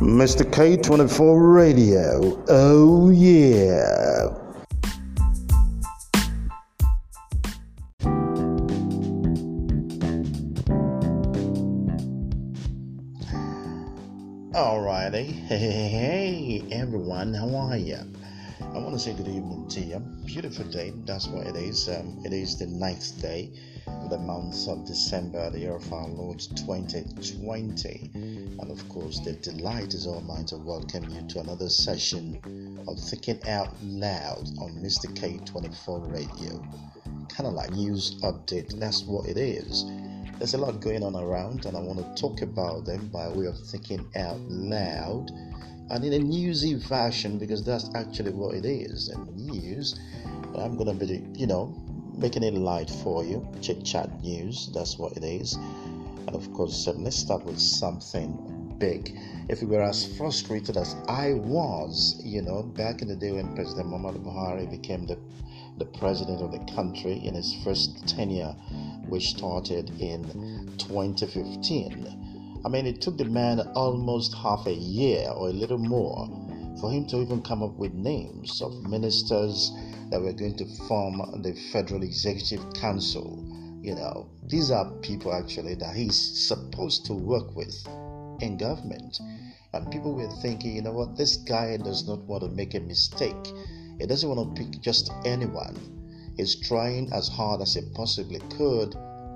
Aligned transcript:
Mr. 0.00 0.50
K24 0.50 1.54
Radio. 1.54 2.42
Oh, 2.48 3.10
yeah. 3.10 4.28
Alrighty. 14.54 15.26
Hey, 15.46 15.58
hey, 15.58 15.88
hey, 15.88 16.64
everyone. 16.72 17.34
How 17.34 17.54
are 17.54 17.76
you? 17.76 17.98
I 18.60 18.78
want 18.78 18.92
to 18.92 18.98
say 18.98 19.14
good 19.14 19.26
evening 19.26 19.66
to 19.68 19.80
you. 19.80 19.98
Beautiful 20.24 20.64
day. 20.66 20.92
That's 21.04 21.26
what 21.26 21.46
it 21.46 21.56
is. 21.56 21.88
Um, 21.88 22.22
it 22.24 22.32
is 22.32 22.58
the 22.58 22.66
ninth 22.66 23.20
day 23.20 23.50
of 23.86 24.10
the 24.10 24.18
month 24.18 24.68
of 24.68 24.86
December, 24.86 25.50
the 25.50 25.58
year 25.58 25.74
of 25.74 25.92
our 25.92 26.06
Lord 26.06 26.38
2020. 26.38 28.10
And 28.14 28.70
of 28.70 28.88
course, 28.88 29.18
the 29.20 29.32
delight 29.32 29.94
is 29.94 30.06
all 30.06 30.20
mine 30.20 30.44
to 30.46 30.56
welcome 30.58 31.08
you 31.10 31.26
to 31.28 31.40
another 31.40 31.68
session 31.68 32.38
of 32.86 32.98
Thinking 33.00 33.40
Out 33.48 33.74
Loud 33.82 34.46
on 34.60 34.78
Mr. 34.80 35.06
K24 35.16 36.12
Radio. 36.12 36.62
Kind 37.28 37.48
of 37.48 37.54
like 37.54 37.70
news 37.72 38.20
update. 38.22 38.78
That's 38.78 39.02
what 39.02 39.26
it 39.26 39.36
is. 39.36 39.84
There's 40.38 40.54
a 40.54 40.58
lot 40.58 40.80
going 40.80 41.02
on 41.02 41.16
around, 41.16 41.66
and 41.66 41.76
I 41.76 41.80
want 41.80 41.98
to 41.98 42.22
talk 42.22 42.42
about 42.42 42.84
them 42.84 43.08
by 43.08 43.28
way 43.28 43.46
of 43.46 43.58
thinking 43.58 44.06
out 44.16 44.40
loud 44.48 45.30
and 45.90 46.04
in 46.04 46.12
a 46.12 46.18
newsy 46.18 46.78
fashion 46.78 47.38
because 47.38 47.64
that's 47.64 47.90
actually 47.94 48.30
what 48.30 48.54
it 48.54 48.64
is. 48.64 49.08
And 49.08 49.36
news, 49.36 49.98
I'm 50.56 50.78
to 50.78 50.94
be, 50.94 51.24
you 51.34 51.46
know, 51.46 51.74
making 52.16 52.44
it 52.44 52.54
light 52.54 52.88
for 52.88 53.24
you. 53.24 53.46
Chit 53.60 53.84
chat 53.84 54.22
news, 54.22 54.70
that's 54.72 54.98
what 54.98 55.16
it 55.16 55.24
is. 55.24 55.54
And 56.26 56.34
of 56.34 56.52
course, 56.54 56.86
let's 56.86 57.16
start 57.16 57.44
with 57.44 57.58
something 57.58 58.76
big. 58.78 59.18
If 59.48 59.60
we 59.62 59.66
were 59.66 59.82
as 59.82 60.16
frustrated 60.16 60.76
as 60.76 60.94
I 61.08 61.34
was, 61.34 62.20
you 62.24 62.40
know, 62.42 62.62
back 62.62 63.02
in 63.02 63.08
the 63.08 63.16
day 63.16 63.32
when 63.32 63.54
President 63.54 63.88
Muhammad 63.88 64.22
Buhari 64.22 64.70
became 64.70 65.06
the 65.06 65.18
the 65.78 65.86
president 65.86 66.42
of 66.42 66.52
the 66.52 66.58
country 66.74 67.14
in 67.24 67.34
his 67.34 67.54
first 67.64 68.06
tenure 68.06 68.54
which 69.08 69.30
started 69.30 69.90
in 69.98 70.22
2015. 70.76 72.29
I 72.64 72.68
mean, 72.68 72.86
it 72.86 73.00
took 73.00 73.16
the 73.16 73.24
man 73.24 73.60
almost 73.74 74.34
half 74.34 74.66
a 74.66 74.72
year 74.72 75.28
or 75.30 75.48
a 75.48 75.52
little 75.52 75.78
more 75.78 76.28
for 76.80 76.90
him 76.90 77.06
to 77.06 77.20
even 77.20 77.42
come 77.42 77.62
up 77.62 77.76
with 77.76 77.92
names 77.94 78.60
of 78.62 78.72
ministers 78.88 79.72
that 80.10 80.20
were 80.20 80.32
going 80.32 80.56
to 80.56 80.66
form 80.86 81.42
the 81.42 81.54
Federal 81.72 82.02
Executive 82.02 82.72
Council. 82.74 83.44
You 83.82 83.94
know, 83.94 84.28
these 84.46 84.70
are 84.70 84.90
people 85.02 85.32
actually 85.32 85.74
that 85.76 85.94
he's 85.94 86.48
supposed 86.48 87.06
to 87.06 87.14
work 87.14 87.56
with 87.56 87.86
in 88.40 88.56
government. 88.58 89.18
And 89.72 89.90
people 89.90 90.14
were 90.14 90.30
thinking, 90.42 90.76
you 90.76 90.82
know 90.82 90.92
what, 90.92 91.16
this 91.16 91.36
guy 91.36 91.76
does 91.76 92.06
not 92.06 92.20
want 92.20 92.42
to 92.42 92.48
make 92.48 92.74
a 92.74 92.80
mistake. 92.80 93.46
He 93.98 94.06
doesn't 94.06 94.28
want 94.28 94.56
to 94.56 94.62
pick 94.62 94.80
just 94.80 95.10
anyone 95.24 95.76
He's 96.40 96.54
trying 96.56 97.12
as 97.12 97.28
hard 97.28 97.60
as 97.60 97.74
he 97.74 97.82
possibly 97.94 98.38
could 98.56 98.92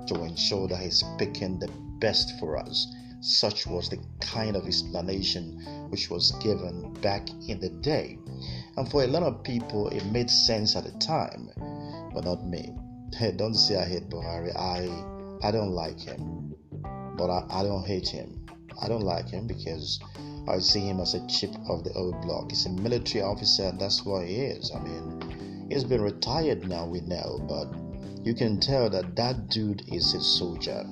to 0.07 0.23
ensure 0.23 0.67
that 0.69 0.79
he's 0.79 1.03
picking 1.19 1.59
the 1.59 1.67
best 1.99 2.39
for 2.39 2.57
us. 2.57 2.87
Such 3.25 3.65
was 3.65 3.89
the 3.89 3.99
kind 4.21 4.55
of 4.55 4.67
explanation 4.67 5.59
which 5.89 6.09
was 6.09 6.31
given 6.43 6.93
back 7.01 7.27
in 7.47 7.59
the 7.59 7.69
day. 7.69 8.17
And 8.77 8.89
for 8.89 9.03
a 9.03 9.07
lot 9.07 9.23
of 9.23 9.43
people, 9.43 9.89
it 9.89 10.05
made 10.05 10.29
sense 10.29 10.75
at 10.75 10.83
the 10.83 10.91
time, 10.99 11.49
but 12.13 12.23
not 12.23 12.45
me. 12.45 12.73
Don't 13.37 13.55
say 13.55 13.77
I 13.77 13.85
hate 13.85 14.09
Buhari. 14.09 14.55
I, 14.55 15.47
I 15.47 15.51
don't 15.51 15.71
like 15.71 15.99
him, 15.99 16.53
but 17.17 17.29
I, 17.29 17.45
I 17.49 17.63
don't 17.63 17.85
hate 17.85 18.07
him. 18.07 18.45
I 18.81 18.87
don't 18.87 19.03
like 19.03 19.29
him 19.29 19.47
because 19.47 19.99
I 20.47 20.59
see 20.59 20.81
him 20.81 20.99
as 20.99 21.13
a 21.13 21.25
chip 21.27 21.55
of 21.69 21.83
the 21.83 21.93
old 21.93 22.21
block. 22.21 22.51
He's 22.51 22.65
a 22.65 22.69
military 22.69 23.23
officer, 23.23 23.63
and 23.63 23.79
that's 23.79 24.05
what 24.05 24.27
he 24.27 24.35
is. 24.35 24.71
I 24.75 24.79
mean, 24.79 25.35
He's 25.69 25.83
been 25.83 26.01
retired 26.01 26.67
now, 26.69 26.85
we 26.85 27.01
know, 27.01 27.43
but 27.49 27.67
you 28.23 28.35
can 28.35 28.59
tell 28.59 28.87
that 28.91 29.15
that 29.15 29.49
dude 29.49 29.81
is 29.91 30.13
a 30.13 30.21
soldier. 30.21 30.85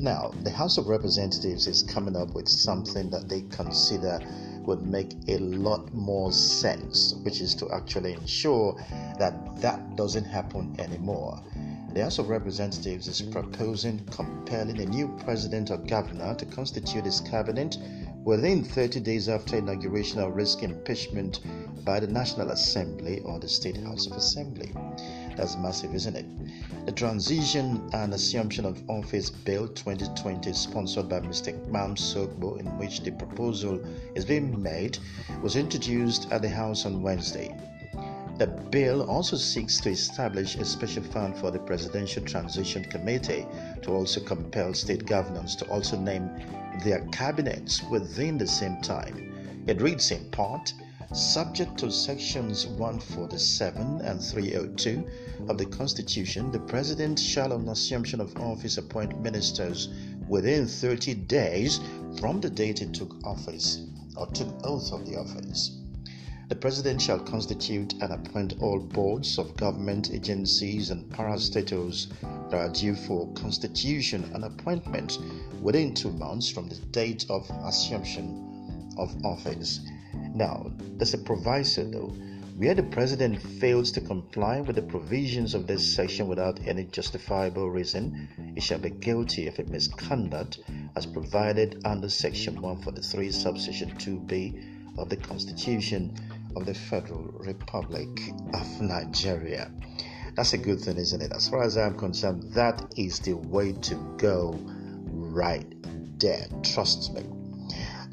Now, 0.00 0.32
the 0.44 0.50
House 0.50 0.78
of 0.78 0.86
Representatives 0.86 1.66
is 1.66 1.82
coming 1.82 2.16
up 2.16 2.32
with 2.34 2.48
something 2.48 3.10
that 3.10 3.28
they 3.28 3.42
consider 3.50 4.18
would 4.64 4.80
make 4.80 5.12
a 5.28 5.36
lot 5.36 5.92
more 5.92 6.32
sense, 6.32 7.14
which 7.22 7.42
is 7.42 7.54
to 7.56 7.70
actually 7.70 8.14
ensure 8.14 8.82
that 9.18 9.60
that 9.60 9.96
doesn't 9.96 10.24
happen 10.24 10.74
anymore. 10.78 11.38
The 11.92 12.02
House 12.02 12.18
of 12.18 12.30
Representatives 12.30 13.08
is 13.08 13.20
proposing 13.20 13.98
compelling 14.06 14.80
a 14.80 14.86
new 14.86 15.08
president 15.22 15.70
or 15.70 15.76
governor 15.76 16.34
to 16.34 16.46
constitute 16.46 17.04
his 17.04 17.20
cabinet 17.20 17.76
within 18.24 18.64
30 18.64 19.00
days 19.00 19.28
after 19.28 19.58
inauguration 19.58 20.20
or 20.20 20.32
risk 20.32 20.62
impeachment 20.62 21.40
by 21.84 22.00
the 22.00 22.06
National 22.06 22.52
Assembly 22.52 23.20
or 23.26 23.38
the 23.38 23.48
State 23.50 23.76
House 23.76 24.06
of 24.06 24.12
Assembly. 24.12 24.72
That's 25.40 25.56
massive, 25.56 25.94
isn't 25.94 26.16
it? 26.16 26.26
The 26.84 26.92
Transition 26.92 27.88
and 27.94 28.12
Assumption 28.12 28.66
of 28.66 28.82
Office 28.90 29.30
Bill 29.30 29.68
2020, 29.68 30.52
sponsored 30.52 31.08
by 31.08 31.20
Mr. 31.20 31.66
Mam 31.68 31.94
Sokbo, 31.94 32.60
in 32.60 32.66
which 32.76 33.00
the 33.00 33.12
proposal 33.12 33.80
is 34.14 34.26
being 34.26 34.62
made, 34.62 34.98
was 35.42 35.56
introduced 35.56 36.30
at 36.30 36.42
the 36.42 36.48
House 36.50 36.84
on 36.84 37.00
Wednesday. 37.00 37.56
The 38.36 38.48
bill 38.48 39.08
also 39.08 39.38
seeks 39.38 39.80
to 39.80 39.88
establish 39.88 40.56
a 40.56 40.64
special 40.66 41.04
fund 41.04 41.38
for 41.38 41.50
the 41.50 41.60
Presidential 41.60 42.22
Transition 42.22 42.84
Committee 42.84 43.46
to 43.80 43.92
also 43.92 44.20
compel 44.20 44.74
state 44.74 45.06
governors 45.06 45.56
to 45.56 45.64
also 45.70 45.98
name 45.98 46.28
their 46.84 47.00
cabinets 47.12 47.82
within 47.84 48.36
the 48.36 48.46
same 48.46 48.82
time. 48.82 49.64
It 49.66 49.80
reads 49.80 50.10
in 50.10 50.22
part 50.32 50.74
Subject 51.12 51.76
to 51.78 51.90
sections 51.90 52.68
147 52.68 54.00
and 54.02 54.22
302 54.22 55.04
of 55.48 55.58
the 55.58 55.66
Constitution, 55.66 56.52
the 56.52 56.60
President 56.60 57.18
shall, 57.18 57.52
on 57.52 57.68
assumption 57.68 58.20
of 58.20 58.36
office, 58.36 58.78
appoint 58.78 59.20
ministers 59.20 59.88
within 60.28 60.68
30 60.68 61.14
days 61.14 61.80
from 62.20 62.40
the 62.40 62.48
date 62.48 62.78
he 62.78 62.86
took 62.86 63.16
office 63.24 63.80
or 64.16 64.28
took 64.28 64.64
oath 64.64 64.92
of 64.92 65.04
the 65.04 65.16
office. 65.16 65.78
The 66.48 66.54
President 66.54 67.02
shall 67.02 67.18
constitute 67.18 67.94
and 67.94 68.12
appoint 68.12 68.60
all 68.60 68.78
boards 68.78 69.36
of 69.36 69.56
government 69.56 70.12
agencies 70.12 70.90
and 70.90 71.10
parastatals 71.10 72.06
that 72.50 72.56
are 72.56 72.72
due 72.72 72.94
for 72.94 73.32
constitution 73.32 74.30
and 74.32 74.44
appointment 74.44 75.18
within 75.60 75.92
two 75.92 76.12
months 76.12 76.48
from 76.48 76.68
the 76.68 76.76
date 76.92 77.26
of 77.28 77.50
assumption 77.64 78.92
of 78.96 79.12
office 79.24 79.80
now, 80.34 80.70
there's 80.96 81.14
a 81.14 81.18
proviso 81.18 81.84
though. 81.84 82.14
Where 82.56 82.74
the 82.74 82.82
president 82.82 83.40
fails 83.40 83.90
to 83.92 84.02
comply 84.02 84.60
with 84.60 84.76
the 84.76 84.82
provisions 84.82 85.54
of 85.54 85.66
this 85.66 85.94
section 85.94 86.28
without 86.28 86.60
any 86.66 86.84
justifiable 86.84 87.70
reason, 87.70 88.28
he 88.54 88.60
shall 88.60 88.78
be 88.78 88.90
guilty 88.90 89.46
of 89.46 89.58
a 89.58 89.64
misconduct 89.64 90.60
as 90.94 91.06
provided 91.06 91.80
under 91.86 92.10
section 92.10 92.60
143, 92.60 93.30
subsection 93.30 93.90
2b 93.92 94.98
of 94.98 95.08
the 95.08 95.16
Constitution 95.16 96.14
of 96.54 96.66
the 96.66 96.74
Federal 96.74 97.22
Republic 97.38 98.08
of 98.52 98.80
Nigeria. 98.82 99.70
That's 100.34 100.52
a 100.52 100.58
good 100.58 100.80
thing, 100.80 100.98
isn't 100.98 101.22
it? 101.22 101.32
As 101.32 101.48
far 101.48 101.62
as 101.62 101.78
I'm 101.78 101.96
concerned, 101.96 102.52
that 102.52 102.92
is 102.96 103.20
the 103.20 103.34
way 103.34 103.72
to 103.72 103.94
go 104.18 104.58
right 105.10 105.66
there. 106.18 106.46
Trust 106.62 107.14
me. 107.14 107.39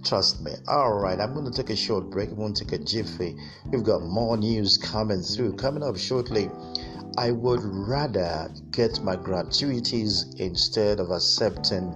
Trust 0.03 0.41
me. 0.41 0.51
All 0.67 0.93
right, 0.93 1.19
I'm 1.19 1.33
going 1.33 1.51
to 1.51 1.51
take 1.51 1.69
a 1.69 1.75
short 1.75 2.09
break. 2.09 2.29
I'm 2.29 2.35
going 2.35 2.53
to 2.53 2.65
take 2.65 2.79
a 2.79 2.83
jiffy. 2.83 3.35
We've 3.65 3.83
got 3.83 4.01
more 4.03 4.37
news 4.37 4.77
coming 4.77 5.21
through. 5.21 5.55
Coming 5.55 5.83
up 5.83 5.97
shortly, 5.97 6.49
I 7.17 7.31
would 7.31 7.61
rather 7.63 8.49
get 8.71 9.01
my 9.01 9.15
gratuities 9.15 10.33
instead 10.37 10.99
of 10.99 11.09
accepting 11.09 11.93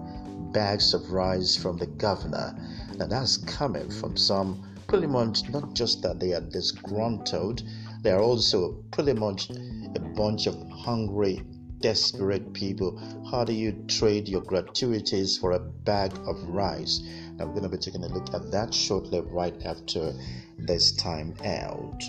bags 0.52 0.94
of 0.94 1.12
rice 1.12 1.56
from 1.56 1.78
the 1.78 1.88
governor. 1.88 2.56
Now, 2.98 3.08
that's 3.08 3.38
coming 3.38 3.90
from 3.90 4.18
some 4.18 4.64
pretty 4.88 5.08
much 5.08 5.48
not 5.50 5.74
just 5.74 6.02
that 6.02 6.20
they 6.20 6.34
are 6.34 6.42
disgruntled, 6.42 7.64
they 8.02 8.12
are 8.12 8.22
also 8.22 8.84
pretty 8.92 9.14
much 9.14 9.50
a 9.50 10.00
bunch 10.16 10.48
of 10.48 10.56
hungry 10.70 11.44
desperate 11.82 12.54
people. 12.54 12.98
How 13.30 13.44
do 13.44 13.54
you 13.54 13.84
trade 13.88 14.30
your 14.30 14.42
gratuities 14.42 15.38
for 15.38 15.52
a 15.52 15.60
bag 15.60 16.14
of 16.26 16.42
rice? 16.48 17.02
Now, 17.36 17.46
we're 17.46 17.60
going 17.60 17.64
to 17.64 17.70
be 17.70 17.78
taking 17.78 18.04
a 18.04 18.08
look 18.08 18.34
at 18.34 18.52
that 18.52 18.74
shortly, 18.74 19.22
right 19.22 19.56
after 19.66 20.14
this 20.58 20.96
time 20.96 21.36
out. 21.44 22.02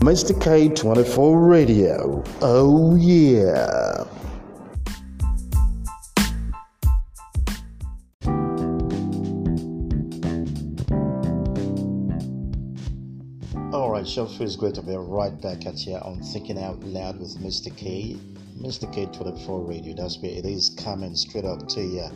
Mr. 0.00 0.32
K24 0.32 1.48
Radio. 1.48 2.24
Oh, 2.40 2.96
yeah. 2.96 4.04
Sure 14.10 14.26
feels 14.26 14.56
great 14.56 14.74
to 14.74 14.82
be 14.82 14.96
right 14.96 15.40
back 15.40 15.66
at 15.66 15.86
you 15.86 15.94
on 15.94 16.20
Thinking 16.20 16.58
Out 16.58 16.82
Loud 16.82 17.20
with 17.20 17.38
Mr. 17.38 17.74
K. 17.76 18.16
Mr. 18.58 18.92
K24 18.92 19.68
Radio, 19.68 19.94
that's 19.94 20.18
where 20.18 20.32
it 20.32 20.44
is 20.44 20.70
coming 20.70 21.14
straight 21.14 21.44
up 21.44 21.68
to 21.68 21.80
you. 21.80 22.08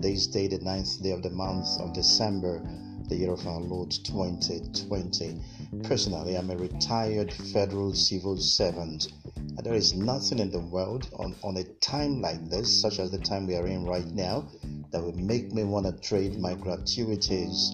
This 0.00 0.26
day, 0.26 0.48
the 0.48 0.58
ninth 0.58 1.00
day 1.04 1.12
of 1.12 1.22
the 1.22 1.30
month 1.30 1.68
of 1.78 1.92
December, 1.92 2.60
the 3.08 3.14
year 3.14 3.32
of 3.32 3.46
our 3.46 3.60
Lord 3.60 3.92
2020. 3.92 5.40
Personally, 5.84 6.36
I'm 6.36 6.50
a 6.50 6.56
retired 6.56 7.32
federal 7.32 7.94
civil 7.94 8.36
servant. 8.38 9.12
And 9.36 9.64
there 9.64 9.74
is 9.74 9.94
nothing 9.94 10.40
in 10.40 10.50
the 10.50 10.58
world 10.58 11.08
on, 11.16 11.36
on 11.44 11.58
a 11.58 11.64
time 11.74 12.20
like 12.20 12.50
this, 12.50 12.82
such 12.82 12.98
as 12.98 13.12
the 13.12 13.18
time 13.18 13.46
we 13.46 13.54
are 13.54 13.68
in 13.68 13.84
right 13.84 14.06
now, 14.06 14.48
that 14.90 15.00
would 15.00 15.14
make 15.16 15.52
me 15.52 15.62
want 15.62 15.86
to 15.86 15.92
trade 16.08 16.40
my 16.40 16.54
gratuities 16.54 17.72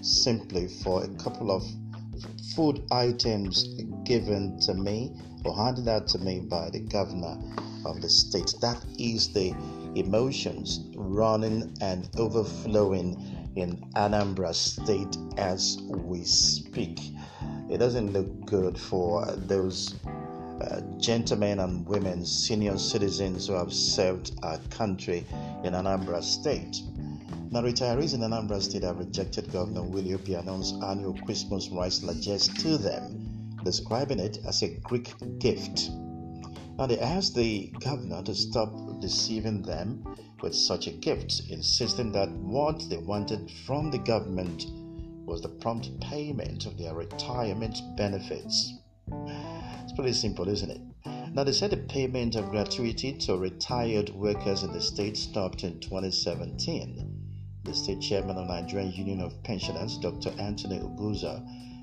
simply 0.00 0.66
for 0.66 1.04
a 1.04 1.08
couple 1.14 1.52
of 1.52 1.62
food 2.54 2.82
items 2.90 3.64
given 4.04 4.58
to 4.60 4.74
me 4.74 5.12
or 5.44 5.56
handed 5.56 5.88
out 5.88 6.06
to 6.08 6.18
me 6.18 6.40
by 6.40 6.70
the 6.70 6.80
governor 6.80 7.36
of 7.84 8.00
the 8.00 8.08
state. 8.08 8.54
That 8.60 8.82
is 8.98 9.32
the 9.32 9.54
emotions 9.94 10.80
running 10.96 11.76
and 11.80 12.08
overflowing 12.16 13.52
in 13.56 13.76
Anambra 13.94 14.54
State 14.54 15.16
as 15.36 15.78
we 15.88 16.24
speak. 16.24 16.98
It 17.70 17.78
doesn't 17.78 18.12
look 18.12 18.46
good 18.46 18.78
for 18.78 19.26
those 19.36 19.94
uh, 20.60 20.80
gentlemen 20.98 21.60
and 21.60 21.86
women, 21.86 22.24
senior 22.24 22.78
citizens 22.78 23.46
who 23.46 23.54
have 23.54 23.72
served 23.72 24.32
our 24.42 24.58
country 24.70 25.26
in 25.62 25.72
Anambra 25.74 26.22
State. 26.22 26.80
Now, 27.54 27.62
retirees 27.62 28.14
in 28.14 28.20
Anambra 28.22 28.60
State 28.60 28.82
have 28.82 28.98
rejected 28.98 29.52
Governor 29.52 29.84
Willie 29.84 30.10
Obiano's 30.10 30.72
annual 30.82 31.14
Christmas 31.24 31.68
rice 31.68 32.02
largesse 32.02 32.48
to 32.48 32.76
them, 32.76 33.56
describing 33.62 34.18
it 34.18 34.38
as 34.44 34.64
a 34.64 34.74
Greek 34.82 35.14
gift. 35.38 35.88
Now, 36.76 36.86
they 36.86 36.98
asked 36.98 37.36
the 37.36 37.72
governor 37.78 38.24
to 38.24 38.34
stop 38.34 39.00
deceiving 39.00 39.62
them 39.62 40.04
with 40.42 40.52
such 40.52 40.88
a 40.88 40.90
gift, 40.90 41.42
insisting 41.48 42.10
that 42.10 42.28
what 42.32 42.90
they 42.90 42.96
wanted 42.96 43.48
from 43.64 43.92
the 43.92 43.98
government 43.98 44.66
was 45.24 45.40
the 45.40 45.48
prompt 45.48 46.00
payment 46.00 46.66
of 46.66 46.76
their 46.76 46.94
retirement 46.96 47.80
benefits. 47.96 48.72
It's 49.84 49.92
pretty 49.92 50.14
simple, 50.14 50.48
isn't 50.48 50.72
it? 50.72 50.80
Now, 51.32 51.44
they 51.44 51.52
said 51.52 51.70
the 51.70 51.76
payment 51.76 52.34
of 52.34 52.50
gratuity 52.50 53.12
to 53.12 53.36
retired 53.36 54.10
workers 54.10 54.64
in 54.64 54.72
the 54.72 54.80
state 54.80 55.16
stopped 55.16 55.62
in 55.62 55.78
2017. 55.78 57.13
The 57.64 57.72
state 57.72 58.00
chairman 58.02 58.36
of 58.36 58.46
Nigerian 58.46 58.92
Union 58.92 59.20
of 59.22 59.42
Pensioners, 59.42 59.96
Dr. 59.96 60.30
Anthony 60.38 60.80
Uguza, 60.80 61.42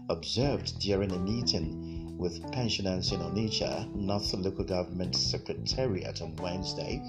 observed 0.09 0.79
during 0.79 1.11
a 1.11 1.17
meeting 1.17 2.15
with 2.19 2.51
pensioners 2.51 3.11
in 3.11 3.19
Onitsha, 3.19 3.93
North 3.95 4.31
Local 4.35 4.63
Government 4.63 5.15
Secretariat 5.15 6.21
on 6.21 6.35
Wednesday, 6.35 7.01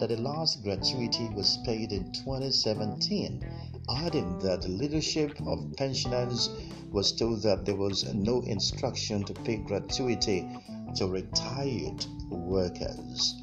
that 0.00 0.08
the 0.08 0.16
last 0.16 0.62
gratuity 0.62 1.28
was 1.34 1.58
paid 1.66 1.92
in 1.92 2.10
2017, 2.12 3.46
adding 3.90 4.38
that 4.38 4.62
the 4.62 4.68
leadership 4.68 5.38
of 5.46 5.74
pensioners 5.76 6.48
was 6.90 7.12
told 7.12 7.42
that 7.42 7.66
there 7.66 7.76
was 7.76 8.12
no 8.14 8.40
instruction 8.42 9.22
to 9.24 9.34
pay 9.34 9.56
gratuity 9.56 10.48
to 10.96 11.06
retired 11.06 12.06
workers. 12.30 13.34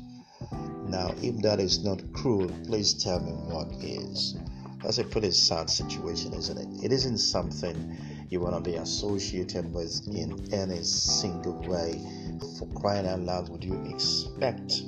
Now, 0.87 1.13
if 1.21 1.37
that 1.43 1.59
is 1.59 1.83
not 1.83 2.01
cruel, 2.13 2.49
please 2.65 2.95
tell 2.95 3.19
me 3.19 3.31
what 3.31 3.71
is. 3.83 4.35
That's 4.83 4.97
a 4.97 5.03
pretty 5.03 5.31
sad 5.31 5.69
situation, 5.69 6.33
isn't 6.33 6.57
it? 6.57 6.85
It 6.85 6.91
isn't 6.91 7.19
something 7.19 7.97
you 8.29 8.39
want 8.39 8.55
to 8.55 8.71
be 8.71 8.77
associated 8.77 9.71
with 9.73 10.07
in 10.07 10.51
any 10.53 10.83
single 10.83 11.59
way. 11.67 12.01
For 12.57 12.67
crying 12.79 13.07
out 13.07 13.19
loud, 13.19 13.49
would 13.49 13.63
you 13.63 13.83
expect, 13.93 14.81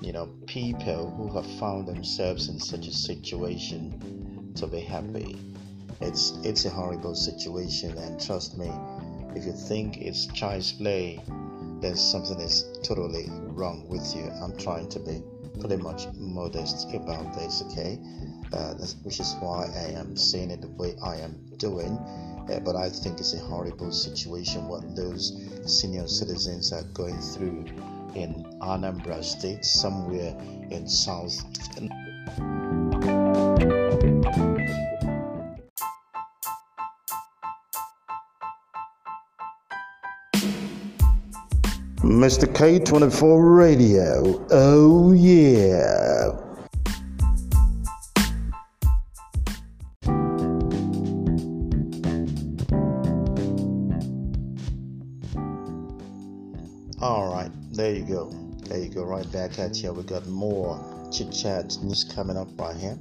you 0.00 0.12
know, 0.12 0.26
people 0.46 1.10
who 1.10 1.28
have 1.34 1.46
found 1.58 1.86
themselves 1.86 2.48
in 2.48 2.58
such 2.58 2.86
a 2.86 2.92
situation 2.92 4.52
to 4.56 4.66
be 4.66 4.80
happy? 4.80 5.36
It's 6.00 6.32
it's 6.42 6.64
a 6.64 6.70
horrible 6.70 7.14
situation, 7.14 7.98
and 7.98 8.18
trust 8.18 8.56
me, 8.56 8.72
if 9.36 9.44
you 9.44 9.52
think 9.52 9.98
it's 9.98 10.26
child's 10.26 10.72
play, 10.72 11.20
then 11.80 11.94
something 11.94 12.40
is 12.40 12.64
totally 12.82 13.28
wrong 13.30 13.86
with 13.88 14.16
you. 14.16 14.30
I'm 14.42 14.56
trying 14.56 14.88
to 14.88 14.98
be 14.98 15.22
pretty 15.60 15.76
much 15.76 16.06
modest 16.14 16.88
about 16.94 17.34
this, 17.34 17.62
okay? 17.66 17.98
Uh, 18.52 18.74
which 19.04 19.20
is 19.20 19.36
why 19.40 19.66
I 19.76 19.92
am 19.98 20.16
saying 20.16 20.50
it 20.50 20.60
the 20.60 20.68
way 20.68 20.96
I 21.04 21.16
am 21.16 21.38
doing. 21.56 21.98
Uh, 22.50 22.58
but 22.64 22.74
I 22.74 22.88
think 22.88 23.20
it's 23.20 23.32
a 23.34 23.38
horrible 23.38 23.92
situation 23.92 24.66
what 24.66 24.96
those 24.96 25.32
senior 25.66 26.08
citizens 26.08 26.72
are 26.72 26.82
going 26.94 27.18
through 27.20 27.66
in 28.16 28.44
Anambra 28.60 29.22
State, 29.22 29.64
somewhere 29.64 30.36
in 30.70 30.88
South. 30.88 31.36
Mr. 42.02 42.46
K24 42.52 43.56
Radio. 43.56 44.44
Oh, 44.50 45.12
yeah. 45.12 46.49
Back 59.32 59.58
at 59.58 59.76
you. 59.82 59.92
We 59.92 60.02
got 60.02 60.26
more 60.26 60.78
chit 61.12 61.32
chat 61.32 61.76
news 61.82 62.04
coming 62.04 62.36
up 62.36 62.56
by 62.56 62.74
here. 62.74 62.98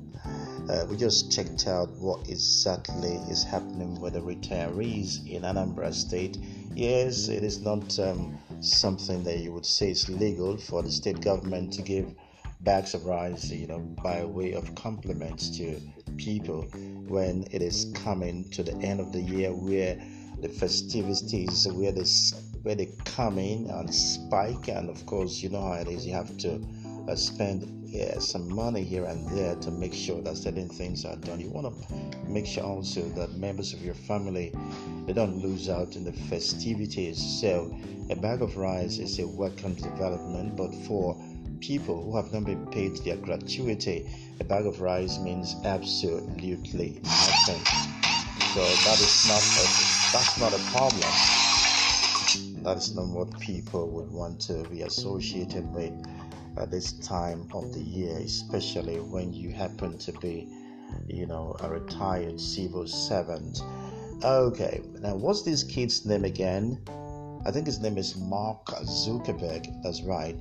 Uh, 0.69 0.85
we 0.89 0.97
just 0.97 1.31
checked 1.31 1.67
out 1.67 1.89
what 1.97 2.29
exactly 2.29 3.15
is 3.29 3.43
happening 3.43 3.99
with 3.99 4.13
the 4.13 4.19
retirees 4.19 5.27
in 5.27 5.41
Anambra 5.41 5.93
State. 5.93 6.37
Yes, 6.75 7.27
it 7.27 7.43
is 7.43 7.61
not 7.61 7.97
um, 7.99 8.37
something 8.61 9.23
that 9.23 9.39
you 9.39 9.51
would 9.51 9.65
say 9.65 9.89
is 9.91 10.07
legal 10.09 10.57
for 10.57 10.83
the 10.83 10.91
state 10.91 11.21
government 11.21 11.73
to 11.73 11.81
give 11.81 12.13
bags 12.61 12.93
of 12.93 13.05
rice, 13.05 13.49
you 13.49 13.65
know, 13.65 13.79
by 13.79 14.23
way 14.23 14.53
of 14.53 14.75
compliments 14.75 15.57
to 15.57 15.79
people 16.17 16.63
when 17.07 17.47
it 17.51 17.61
is 17.61 17.91
coming 17.95 18.47
to 18.51 18.61
the 18.61 18.75
end 18.77 18.99
of 18.99 19.11
the 19.11 19.21
year 19.21 19.51
where 19.51 19.99
the 20.41 20.49
festivities, 20.49 21.67
where 21.71 21.91
this 21.91 22.33
where 22.63 22.75
they 22.75 22.89
come 23.05 23.37
in 23.37 23.69
and 23.69 23.93
spike, 23.93 24.67
and 24.67 24.89
of 24.89 25.05
course, 25.05 25.41
you 25.41 25.49
know 25.49 25.61
how 25.61 25.73
it 25.73 25.87
is. 25.87 26.05
You 26.05 26.13
have 26.13 26.37
to 26.39 26.61
uh, 27.07 27.15
spend 27.15 27.79
yeah, 27.87 28.19
some 28.19 28.53
money 28.53 28.83
here 28.83 29.05
and 29.05 29.27
there 29.29 29.55
to 29.55 29.71
make 29.71 29.93
sure 29.93 30.21
that 30.21 30.37
certain 30.37 30.69
things 30.69 31.05
are 31.05 31.15
done. 31.15 31.39
You 31.39 31.49
want 31.49 31.73
to 31.73 32.29
make 32.29 32.45
sure 32.45 32.63
also 32.63 33.01
that 33.09 33.33
members 33.33 33.73
of 33.73 33.83
your 33.83 33.95
family 33.95 34.53
they 35.05 35.13
don't 35.13 35.41
lose 35.41 35.69
out 35.69 35.95
in 35.95 36.03
the 36.03 36.13
festivities. 36.13 37.17
So, 37.41 37.75
a 38.09 38.15
bag 38.15 38.41
of 38.41 38.57
rice 38.57 38.99
is 38.99 39.17
a 39.19 39.27
welcome 39.27 39.73
development, 39.73 40.55
but 40.55 40.73
for 40.85 41.17
people 41.61 42.03
who 42.03 42.15
have 42.15 42.31
not 42.31 42.45
been 42.45 42.65
paid 42.67 42.97
their 42.97 43.17
gratuity, 43.17 44.07
a 44.39 44.43
bag 44.43 44.65
of 44.65 44.81
rice 44.81 45.17
means 45.19 45.55
absolutely 45.65 47.01
nothing. 47.03 47.65
So 48.53 48.61
that 48.61 48.99
is 48.99 49.27
not 49.27 49.43
a, 49.43 50.11
that's 50.11 50.39
not 50.39 50.53
a 50.53 50.71
problem 50.71 51.48
that's 52.63 52.93
not 52.93 53.07
what 53.07 53.39
people 53.39 53.89
would 53.89 54.11
want 54.11 54.39
to 54.41 54.63
be 54.69 54.81
associated 54.81 55.71
with 55.73 55.93
at 56.57 56.71
this 56.71 56.93
time 56.93 57.47
of 57.53 57.73
the 57.73 57.79
year, 57.79 58.17
especially 58.17 58.99
when 58.99 59.33
you 59.33 59.51
happen 59.51 59.97
to 59.97 60.11
be, 60.13 60.47
you 61.07 61.25
know, 61.25 61.55
a 61.61 61.69
retired 61.69 62.39
civil 62.39 62.87
servant. 62.87 63.61
Okay, 64.23 64.81
now 64.99 65.15
what's 65.15 65.43
this 65.43 65.63
kid's 65.63 66.05
name 66.05 66.25
again? 66.25 66.79
I 67.45 67.51
think 67.51 67.65
his 67.65 67.79
name 67.79 67.97
is 67.97 68.17
Mark 68.17 68.65
Zuckerberg. 68.65 69.81
That's 69.81 70.01
right, 70.01 70.35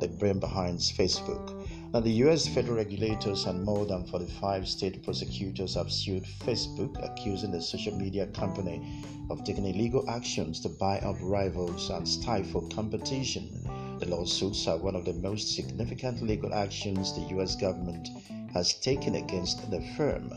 the 0.00 0.08
brain 0.08 0.38
behind 0.38 0.78
Facebook. 0.78 1.57
Now, 1.90 2.00
the 2.00 2.22
US 2.24 2.46
federal 2.46 2.76
regulators 2.76 3.46
and 3.46 3.64
more 3.64 3.86
than 3.86 4.04
45 4.04 4.68
state 4.68 5.02
prosecutors 5.02 5.74
have 5.74 5.90
sued 5.90 6.24
Facebook, 6.24 7.02
accusing 7.02 7.50
the 7.50 7.62
social 7.62 7.96
media 7.96 8.26
company 8.26 9.02
of 9.30 9.42
taking 9.42 9.64
illegal 9.64 10.04
actions 10.06 10.60
to 10.60 10.68
buy 10.68 10.98
up 10.98 11.16
rivals 11.22 11.88
and 11.88 12.06
stifle 12.06 12.68
competition. 12.68 13.66
The 14.00 14.06
lawsuits 14.06 14.68
are 14.68 14.76
one 14.76 14.96
of 14.96 15.06
the 15.06 15.14
most 15.14 15.54
significant 15.54 16.20
legal 16.20 16.52
actions 16.52 17.14
the 17.14 17.38
US 17.38 17.56
government 17.56 18.10
has 18.52 18.74
taken 18.74 19.14
against 19.14 19.70
the 19.70 19.80
firm. 19.96 20.30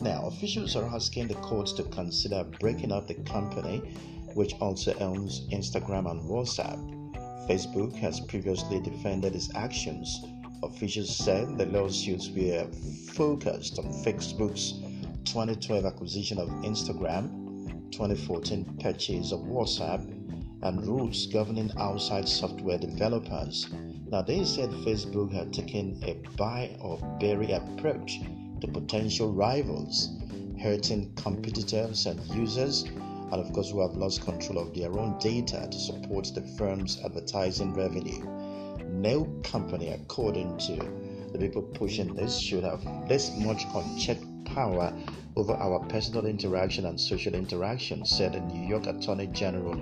Now, 0.00 0.26
officials 0.26 0.74
are 0.74 0.92
asking 0.92 1.28
the 1.28 1.34
courts 1.34 1.72
to 1.74 1.84
consider 1.84 2.42
breaking 2.58 2.90
up 2.90 3.06
the 3.06 3.14
company, 3.14 3.78
which 4.34 4.54
also 4.54 4.94
owns 4.98 5.46
Instagram 5.52 6.10
and 6.10 6.28
WhatsApp. 6.28 6.80
Facebook 7.48 7.94
has 7.94 8.18
previously 8.18 8.80
defended 8.80 9.36
its 9.36 9.54
actions 9.54 10.24
Officials 10.62 11.14
said 11.14 11.56
the 11.56 11.66
lawsuits 11.66 12.30
were 12.30 12.66
focused 13.12 13.78
on 13.78 13.84
Facebook's 14.04 14.72
2012 15.24 15.84
acquisition 15.84 16.38
of 16.38 16.48
Instagram, 16.64 17.90
2014 17.92 18.78
purchase 18.80 19.30
of 19.30 19.40
WhatsApp 19.40 20.02
and 20.62 20.84
rules 20.84 21.26
governing 21.26 21.70
outside 21.78 22.28
software 22.28 22.78
developers. 22.78 23.68
Now, 24.10 24.22
they 24.22 24.44
said 24.44 24.70
Facebook 24.70 25.32
had 25.32 25.52
taken 25.52 26.02
a 26.02 26.14
buy 26.36 26.76
or 26.80 26.98
bury 27.20 27.52
approach 27.52 28.18
to 28.60 28.66
potential 28.66 29.32
rivals, 29.32 30.08
hurting 30.60 31.14
competitors 31.14 32.06
and 32.06 32.20
users, 32.34 32.82
and 32.82 33.34
of 33.34 33.52
course, 33.52 33.70
who 33.70 33.80
have 33.80 33.96
lost 33.96 34.22
control 34.22 34.58
of 34.58 34.74
their 34.74 34.98
own 34.98 35.18
data 35.18 35.68
to 35.70 35.78
support 35.78 36.32
the 36.34 36.42
firm's 36.56 36.98
advertising 37.04 37.74
revenue. 37.74 38.26
No 38.88 39.24
company, 39.42 39.90
according 39.90 40.58
to 40.58 40.76
the 41.32 41.38
people 41.38 41.62
pushing 41.62 42.14
this, 42.14 42.38
should 42.38 42.64
have 42.64 42.82
this 43.08 43.30
much 43.38 43.64
unchecked 43.74 44.24
power 44.44 44.92
over 45.36 45.52
our 45.52 45.78
personal 45.86 46.26
interaction 46.26 46.86
and 46.86 47.00
social 47.00 47.34
interaction, 47.34 48.04
said 48.04 48.32
the 48.32 48.40
New 48.40 48.66
York 48.66 48.86
Attorney 48.86 49.28
General 49.28 49.78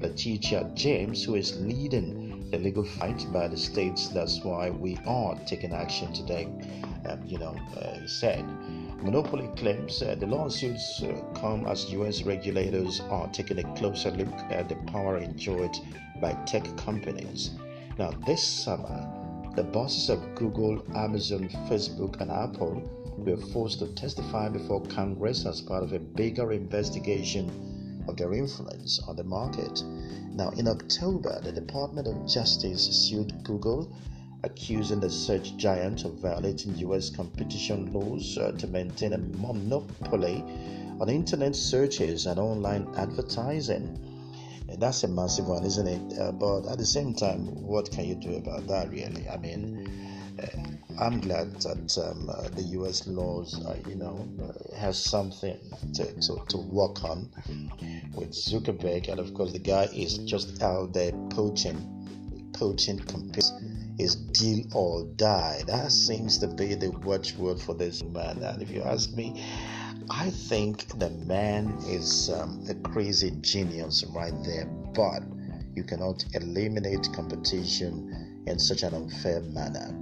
Letitia 0.00 0.70
James, 0.74 1.22
who 1.24 1.36
is 1.36 1.60
leading 1.60 2.50
the 2.50 2.58
legal 2.58 2.84
fight 2.84 3.26
by 3.32 3.48
the 3.48 3.56
states. 3.56 4.08
That's 4.08 4.42
why 4.42 4.70
we 4.70 4.98
are 5.06 5.34
taking 5.46 5.72
action 5.72 6.12
today. 6.12 6.48
Um, 7.08 7.22
you 7.24 7.38
know, 7.38 7.56
uh, 7.76 8.00
he 8.00 8.08
said. 8.08 8.44
Monopoly 9.02 9.48
claims 9.56 10.02
uh, 10.02 10.16
the 10.16 10.26
lawsuits 10.26 11.02
uh, 11.02 11.22
come 11.34 11.66
as 11.66 11.92
U.S. 11.92 12.22
regulators 12.22 13.00
are 13.00 13.28
taking 13.28 13.58
a 13.58 13.76
closer 13.76 14.10
look 14.10 14.34
at 14.50 14.68
the 14.68 14.76
power 14.90 15.18
enjoyed 15.18 15.76
by 16.20 16.32
tech 16.46 16.64
companies. 16.76 17.50
Now, 17.98 18.10
this 18.26 18.42
summer, 18.42 19.08
the 19.56 19.62
bosses 19.62 20.10
of 20.10 20.34
Google, 20.34 20.84
Amazon, 20.94 21.48
Facebook, 21.66 22.20
and 22.20 22.30
Apple 22.30 22.82
were 23.16 23.38
forced 23.38 23.78
to 23.78 23.86
testify 23.94 24.50
before 24.50 24.82
Congress 24.82 25.46
as 25.46 25.62
part 25.62 25.82
of 25.82 25.94
a 25.94 25.98
bigger 25.98 26.52
investigation 26.52 28.04
of 28.06 28.18
their 28.18 28.34
influence 28.34 29.00
on 29.08 29.16
the 29.16 29.24
market. 29.24 29.82
Now, 30.34 30.50
in 30.50 30.68
October, 30.68 31.40
the 31.40 31.52
Department 31.52 32.06
of 32.06 32.28
Justice 32.28 32.82
sued 32.82 33.42
Google, 33.42 33.90
accusing 34.42 35.00
the 35.00 35.08
search 35.08 35.56
giant 35.56 36.04
of 36.04 36.20
violating 36.20 36.76
U.S. 36.76 37.08
competition 37.08 37.94
laws 37.94 38.36
uh, 38.36 38.52
to 38.58 38.66
maintain 38.66 39.14
a 39.14 39.18
monopoly 39.18 40.44
on 41.00 41.08
internet 41.08 41.56
searches 41.56 42.26
and 42.26 42.38
online 42.38 42.86
advertising. 42.98 44.15
And 44.68 44.80
that's 44.80 45.04
a 45.04 45.08
massive 45.08 45.46
one, 45.46 45.64
isn't 45.64 45.86
it? 45.86 46.18
Uh, 46.18 46.32
but 46.32 46.66
at 46.66 46.78
the 46.78 46.86
same 46.86 47.14
time, 47.14 47.46
what 47.62 47.90
can 47.90 48.04
you 48.04 48.14
do 48.14 48.36
about 48.36 48.66
that, 48.66 48.90
really? 48.90 49.28
I 49.28 49.36
mean, 49.36 49.88
uh, 50.42 51.02
I'm 51.02 51.20
glad 51.20 51.60
that 51.60 51.98
um, 51.98 52.28
uh, 52.28 52.48
the 52.48 52.62
U.S. 52.78 53.06
laws, 53.06 53.60
you 53.88 53.94
know, 53.94 54.28
uh, 54.42 54.76
has 54.76 55.02
something 55.02 55.58
to, 55.94 56.04
to, 56.20 56.44
to 56.48 56.56
work 56.58 57.04
on 57.04 57.30
with 58.14 58.30
Zuckerberg, 58.30 59.08
and 59.08 59.20
of 59.20 59.34
course, 59.34 59.52
the 59.52 59.58
guy 59.58 59.84
is 59.94 60.18
just 60.18 60.62
out 60.62 60.92
there 60.92 61.12
poaching, 61.30 62.50
poaching 62.52 62.98
companies. 62.98 63.52
Is 63.98 64.14
deal 64.14 64.66
or 64.74 65.04
die. 65.16 65.62
That 65.66 65.90
seems 65.90 66.36
to 66.40 66.48
be 66.48 66.74
the 66.74 66.90
watchword 66.90 67.58
for 67.58 67.72
this 67.72 68.02
man. 68.02 68.42
And 68.42 68.60
if 68.60 68.70
you 68.70 68.82
ask 68.82 69.10
me, 69.14 69.42
I 70.10 70.30
think 70.30 70.86
the 71.00 71.10
man 71.10 71.76
is 71.88 72.30
um, 72.30 72.64
a 72.68 72.74
crazy 72.74 73.32
genius 73.40 74.04
right 74.14 74.32
there, 74.44 74.66
but 74.94 75.22
you 75.74 75.82
cannot 75.82 76.24
eliminate 76.34 77.08
competition 77.12 78.44
in 78.46 78.58
such 78.60 78.84
an 78.84 78.94
unfair 78.94 79.40
manner. 79.40 79.92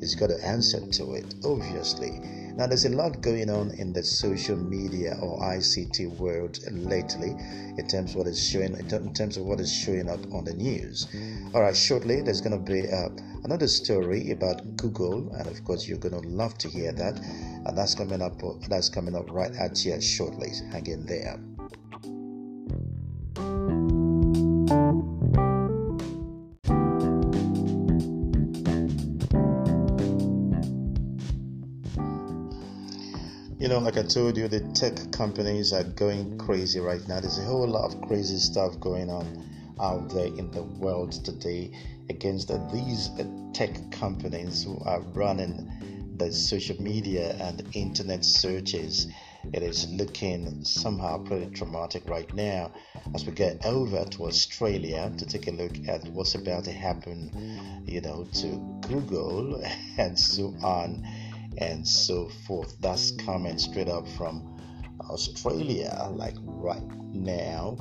He's 0.00 0.14
got 0.14 0.30
an 0.30 0.40
answer 0.40 0.80
to 0.80 1.14
it, 1.14 1.34
obviously. 1.44 2.20
Now, 2.56 2.68
there's 2.68 2.86
a 2.86 2.90
lot 2.90 3.20
going 3.20 3.50
on 3.50 3.72
in 3.72 3.92
the 3.92 4.02
social 4.02 4.56
media 4.56 5.18
or 5.20 5.38
ICT 5.40 6.16
world 6.16 6.58
lately 6.70 7.30
in 7.76 7.86
terms 7.86 8.12
of 8.12 8.16
what 8.16 8.26
is 8.26 8.42
showing 8.42 8.76
in 8.76 9.12
terms 9.12 9.36
of 9.36 9.44
what 9.44 9.60
is 9.60 9.72
showing 9.72 10.08
up 10.08 10.20
on 10.32 10.44
the 10.44 10.54
news. 10.54 11.06
All 11.52 11.60
right, 11.60 11.76
shortly 11.76 12.22
there's 12.22 12.40
going 12.40 12.64
to 12.64 12.72
be 12.72 12.88
uh, 12.88 13.08
another 13.44 13.68
story 13.68 14.30
about 14.30 14.76
Google, 14.76 15.30
and 15.34 15.46
of 15.46 15.62
course 15.64 15.86
you're 15.86 15.98
going 15.98 16.20
to 16.20 16.28
love 16.28 16.56
to 16.58 16.68
hear 16.68 16.92
that, 16.92 17.20
and 17.20 17.76
that's 17.76 17.94
coming 17.94 18.22
up. 18.22 18.40
That's 18.68 18.88
coming 18.88 19.14
up 19.14 19.30
right 19.30 19.54
at 19.54 19.84
you 19.84 20.00
shortly. 20.00 20.50
Hang 20.72 20.86
in 20.86 21.06
there. 21.06 21.38
You 33.58 33.68
know, 33.68 33.78
like 33.78 33.96
I 33.96 34.02
told 34.02 34.36
you, 34.36 34.48
the 34.48 34.60
tech 34.74 35.10
companies 35.12 35.72
are 35.72 35.84
going 35.84 36.36
crazy 36.38 36.80
right 36.80 37.06
now. 37.08 37.20
There's 37.20 37.38
a 37.38 37.44
whole 37.44 37.66
lot 37.66 37.94
of 37.94 38.00
crazy 38.08 38.36
stuff 38.36 38.78
going 38.80 39.08
on 39.08 39.50
out 39.80 40.10
there 40.10 40.26
in 40.26 40.50
the 40.50 40.62
world 40.62 41.12
today 41.24 41.72
against 42.08 42.48
these 42.72 43.10
tech 43.52 43.90
companies 43.90 44.62
who 44.64 44.78
are 44.84 45.00
running 45.00 45.70
the 46.16 46.30
social 46.32 46.80
media 46.80 47.36
and 47.40 47.62
internet 47.74 48.24
searches. 48.24 49.08
It 49.52 49.62
is 49.62 49.88
looking 49.90 50.64
somehow 50.64 51.18
pretty 51.24 51.46
traumatic 51.50 52.08
right 52.08 52.32
now 52.34 52.72
as 53.14 53.26
we 53.26 53.32
get 53.32 53.64
over 53.66 54.04
to 54.04 54.24
Australia 54.26 55.12
to 55.18 55.26
take 55.26 55.48
a 55.48 55.50
look 55.50 55.72
at 55.88 56.04
what's 56.08 56.34
about 56.34 56.64
to 56.64 56.72
happen, 56.72 57.82
you 57.86 58.00
know, 58.00 58.26
to 58.34 58.80
Google 58.88 59.62
and 59.98 60.18
so 60.18 60.54
on 60.62 61.06
and 61.58 61.86
so 61.86 62.28
forth. 62.46 62.76
That's 62.80 63.10
coming 63.12 63.58
straight 63.58 63.88
up 63.88 64.08
from 64.08 64.58
Australia, 65.10 66.08
like 66.10 66.36
right 66.40 66.82
now, 67.12 67.76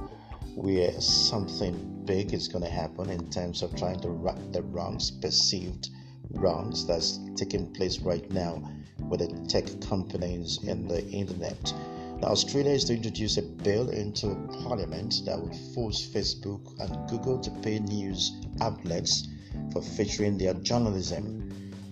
where 0.55 0.91
something 0.99 1.92
big 2.05 2.33
is 2.33 2.47
going 2.47 2.63
to 2.63 2.69
happen 2.69 3.09
in 3.09 3.29
terms 3.29 3.61
of 3.61 3.75
trying 3.75 3.99
to 4.01 4.09
right 4.09 4.53
the 4.53 4.61
wrongs, 4.63 5.11
perceived 5.11 5.89
wrongs 6.31 6.85
that's 6.85 7.19
taking 7.35 7.71
place 7.73 7.99
right 7.99 8.29
now 8.31 8.61
with 9.09 9.19
the 9.19 9.47
tech 9.47 9.65
companies 9.87 10.59
and 10.67 10.89
the 10.89 11.05
internet. 11.09 11.73
Now, 12.21 12.29
Australia 12.29 12.71
is 12.71 12.85
to 12.85 12.95
introduce 12.95 13.37
a 13.37 13.41
bill 13.41 13.89
into 13.89 14.35
Parliament 14.63 15.21
that 15.25 15.39
would 15.39 15.55
force 15.73 16.05
Facebook 16.05 16.79
and 16.79 17.09
Google 17.09 17.39
to 17.39 17.51
pay 17.61 17.79
news 17.79 18.31
outlets 18.61 19.27
for 19.71 19.81
featuring 19.81 20.37
their 20.37 20.53
journalism 20.53 21.43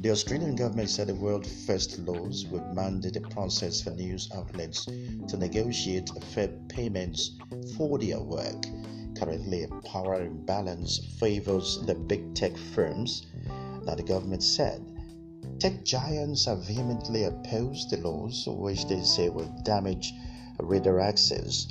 the 0.02 0.10
Australian 0.10 0.56
government 0.56 0.90
said 0.90 1.10
the 1.10 1.14
world's 1.14 1.64
first 1.68 2.00
laws 2.00 2.48
would 2.48 2.74
mandate 2.74 3.18
a 3.18 3.22
process 3.22 3.82
for 3.82 3.92
news 3.92 4.32
outlets 4.34 4.86
to 4.86 5.38
negotiate 5.38 6.10
fair 6.34 6.48
payments 6.70 7.38
for 7.78 8.00
their 8.00 8.20
work. 8.20 8.66
Currently, 9.24 9.66
a 9.66 9.68
power 9.68 10.24
imbalance 10.24 10.98
favors 10.98 11.80
the 11.86 11.94
big 11.94 12.34
tech 12.34 12.58
firms. 12.58 13.28
Now, 13.86 13.94
the 13.94 14.02
government 14.02 14.42
said 14.42 14.82
tech 15.60 15.86
giants 15.86 16.46
have 16.46 16.66
vehemently 16.66 17.26
opposed 17.26 17.92
the 17.92 17.98
laws, 17.98 18.48
which 18.48 18.88
they 18.88 19.04
say 19.04 19.30
will 19.30 19.54
damage 19.62 20.12
reader 20.60 21.00
access. 21.00 21.68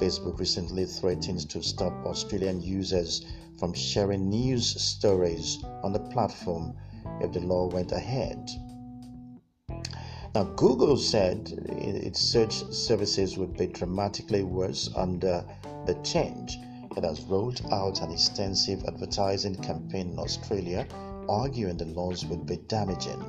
Facebook 0.00 0.40
recently 0.40 0.86
threatened 0.86 1.48
to 1.50 1.62
stop 1.62 1.92
Australian 2.04 2.60
users 2.60 3.24
from 3.60 3.72
sharing 3.74 4.28
news 4.28 4.66
stories 4.82 5.62
on 5.84 5.92
the 5.92 6.00
platform 6.00 6.74
if 7.20 7.30
the 7.30 7.38
law 7.38 7.68
went 7.68 7.92
ahead. 7.92 8.50
Now, 10.34 10.44
Google 10.56 10.96
said 10.96 11.48
its 11.68 12.18
search 12.18 12.54
services 12.72 13.38
would 13.38 13.56
be 13.56 13.68
dramatically 13.68 14.42
worse 14.42 14.90
under 14.96 15.44
the 15.86 15.94
change. 16.02 16.58
It 16.96 17.04
has 17.04 17.20
rolled 17.22 17.60
out 17.70 18.02
an 18.02 18.10
extensive 18.10 18.84
advertising 18.84 19.54
campaign 19.56 20.10
in 20.12 20.18
Australia, 20.18 20.86
arguing 21.28 21.76
the 21.76 21.84
laws 21.84 22.24
would 22.26 22.46
be 22.46 22.56
damaging. 22.68 23.22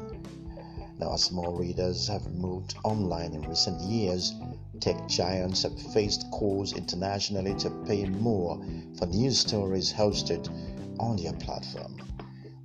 Now, 1.00 1.14
as 1.14 1.32
more 1.32 1.58
readers 1.58 2.08
have 2.08 2.34
moved 2.34 2.76
online 2.84 3.34
in 3.34 3.42
recent 3.44 3.80
years, 3.82 4.34
tech 4.80 5.08
giants 5.08 5.64
have 5.64 5.80
faced 5.94 6.30
calls 6.32 6.74
internationally 6.74 7.56
to 7.56 7.70
pay 7.86 8.06
more 8.06 8.60
for 8.98 9.06
news 9.06 9.40
stories 9.40 9.94
hosted 9.94 10.50
on 11.00 11.18
their 11.18 11.34
platform. 11.34 11.98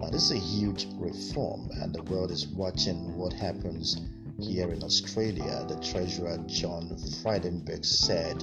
Now, 0.00 0.10
this 0.10 0.30
is 0.30 0.32
a 0.32 0.38
huge 0.38 0.86
reform, 0.94 1.70
and 1.80 1.94
the 1.94 2.02
world 2.04 2.30
is 2.30 2.48
watching 2.48 3.16
what 3.16 3.32
happens 3.32 4.00
here 4.40 4.70
in 4.70 4.82
Australia. 4.82 5.64
The 5.68 5.80
Treasurer 5.80 6.38
John 6.46 6.96
Frydenberg 7.22 7.84
said 7.84 8.42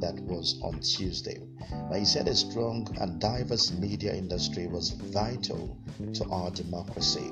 that 0.00 0.20
was 0.24 0.60
on 0.62 0.80
Tuesday. 0.80 1.40
Now, 1.70 1.96
he 1.96 2.04
said 2.04 2.28
a 2.28 2.34
strong 2.34 2.86
and 3.00 3.20
diverse 3.20 3.72
media 3.72 4.14
industry 4.14 4.66
was 4.66 4.90
vital 4.90 5.76
to 6.14 6.24
our 6.30 6.50
democracy. 6.50 7.30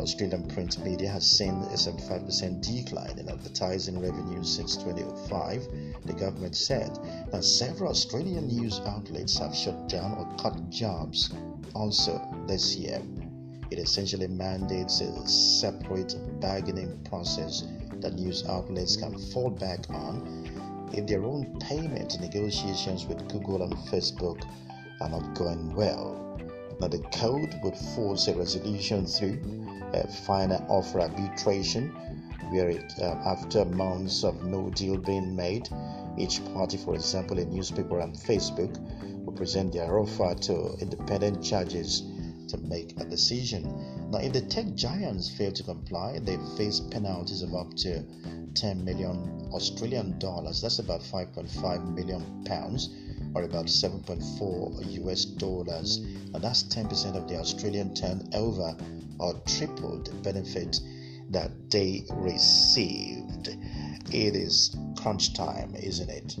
Australian 0.00 0.48
print 0.48 0.82
media 0.82 1.10
has 1.10 1.30
seen 1.30 1.50
a 1.50 1.76
75% 1.76 2.62
decline 2.62 3.18
in 3.18 3.28
advertising 3.28 4.00
revenue 4.00 4.42
since 4.42 4.76
2005, 4.76 5.68
the 6.06 6.12
government 6.14 6.56
said. 6.56 6.98
Now, 7.32 7.40
several 7.40 7.90
Australian 7.90 8.46
news 8.46 8.80
outlets 8.86 9.38
have 9.38 9.54
shut 9.54 9.88
down 9.88 10.12
or 10.12 10.34
cut 10.36 10.70
jobs 10.70 11.30
also 11.74 12.18
this 12.46 12.76
year. 12.76 13.02
It 13.70 13.78
essentially 13.78 14.26
mandates 14.26 15.00
a 15.00 15.28
separate 15.28 16.16
bargaining 16.40 16.98
process 17.04 17.64
that 18.00 18.14
news 18.14 18.44
outlets 18.46 18.96
can 18.96 19.16
fall 19.16 19.50
back 19.50 19.88
on 19.90 20.90
if 20.92 21.06
their 21.06 21.24
own 21.24 21.56
payment 21.60 22.20
negotiations 22.20 23.06
with 23.06 23.28
Google 23.28 23.62
and 23.62 23.72
Facebook 23.74 24.42
are 25.00 25.08
not 25.08 25.34
going 25.34 25.72
well. 25.74 26.38
Now, 26.80 26.88
the 26.88 26.98
code 27.12 27.54
would 27.62 27.76
force 27.76 28.26
a 28.26 28.34
resolution 28.34 29.06
through 29.06 29.38
a 29.92 30.06
final 30.08 30.64
offer 30.68 31.00
arbitration, 31.00 31.90
where 32.50 32.70
it, 32.70 32.92
uh, 33.00 33.04
after 33.24 33.64
months 33.66 34.24
of 34.24 34.42
no 34.42 34.70
deal 34.70 34.96
being 34.96 35.36
made, 35.36 35.68
each 36.18 36.44
party, 36.54 36.76
for 36.76 36.94
example, 36.94 37.38
a 37.38 37.44
newspaper 37.44 38.00
and 38.00 38.14
Facebook, 38.14 38.76
will 39.24 39.32
present 39.32 39.72
their 39.72 39.98
offer 39.98 40.34
to 40.34 40.74
independent 40.80 41.42
judges 41.42 42.02
to 42.50 42.58
make 42.58 42.98
a 43.00 43.04
decision. 43.04 43.62
Now, 44.10 44.18
if 44.18 44.32
the 44.32 44.42
tech 44.42 44.74
giants 44.74 45.30
fail 45.30 45.52
to 45.52 45.62
comply, 45.62 46.18
they 46.18 46.38
face 46.56 46.80
penalties 46.80 47.42
of 47.42 47.54
up 47.54 47.74
to 47.78 48.02
10 48.54 48.84
million 48.84 49.48
Australian 49.52 50.18
dollars. 50.18 50.60
That's 50.60 50.78
about 50.78 51.00
5.5 51.00 51.94
million 51.94 52.44
pounds 52.44 52.90
or 53.34 53.44
about 53.44 53.66
7.4 53.66 55.04
US 55.04 55.24
dollars. 55.24 55.98
And 55.98 56.42
that's 56.42 56.64
10% 56.64 57.16
of 57.16 57.28
the 57.28 57.36
Australian 57.36 57.94
turnover 57.94 58.76
or 59.18 59.34
triple 59.46 60.02
the 60.02 60.12
benefit 60.22 60.80
that 61.30 61.50
they 61.70 62.04
received. 62.10 63.19
It 64.12 64.34
is 64.34 64.76
crunch 65.00 65.34
time, 65.34 65.76
isn't 65.76 66.10
it? 66.10 66.36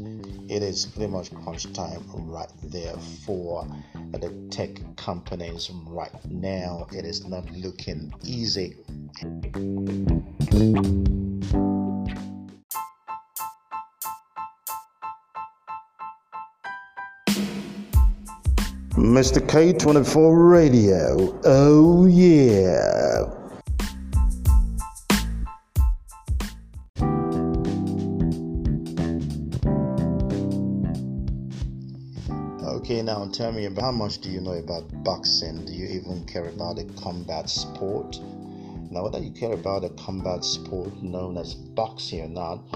It 0.50 0.62
is 0.62 0.86
pretty 0.86 1.10
much 1.10 1.32
crunch 1.32 1.72
time 1.72 2.02
right 2.14 2.50
there 2.64 2.96
for 3.24 3.64
the 4.12 4.48
tech 4.50 4.70
companies 4.96 5.70
right 5.86 6.12
now. 6.28 6.88
It 6.92 7.04
is 7.04 7.24
not 7.26 7.48
looking 7.52 8.12
easy. 8.24 8.76
Mr. 18.96 19.40
K24 19.46 20.50
Radio. 20.50 21.40
Oh, 21.44 22.06
yeah. 22.06 23.39
Now 33.10 33.26
tell 33.26 33.50
me 33.50 33.64
about 33.64 33.82
how 33.82 33.90
much 33.90 34.18
do 34.18 34.30
you 34.30 34.40
know 34.40 34.52
about 34.52 34.84
boxing? 35.02 35.64
Do 35.64 35.72
you 35.72 35.86
even 35.86 36.24
care 36.26 36.46
about 36.46 36.76
the 36.76 36.84
combat 37.02 37.50
sport? 37.50 38.20
Now, 38.88 39.02
whether 39.02 39.18
you 39.18 39.32
care 39.32 39.52
about 39.52 39.82
the 39.82 39.88
combat 39.90 40.44
sport 40.44 41.02
known 41.02 41.36
as 41.36 41.54
boxing 41.54 42.20
or 42.20 42.28
not, 42.28 42.70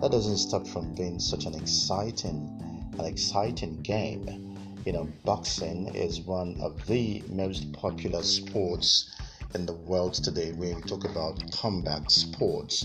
that 0.00 0.12
doesn't 0.12 0.36
stop 0.36 0.64
from 0.68 0.94
being 0.94 1.18
such 1.18 1.44
an 1.44 1.56
exciting, 1.56 2.92
an 3.00 3.04
exciting 3.04 3.82
game 3.82 4.50
you 4.86 4.92
know, 4.92 5.08
boxing 5.24 5.94
is 5.94 6.20
one 6.20 6.56
of 6.60 6.86
the 6.86 7.22
most 7.28 7.70
popular 7.72 8.22
sports 8.22 9.10
in 9.54 9.66
the 9.66 9.72
world 9.72 10.14
today 10.14 10.52
when 10.52 10.76
we 10.76 10.82
talk 10.82 11.04
about 11.04 11.50
combat 11.52 12.10
sports. 12.10 12.84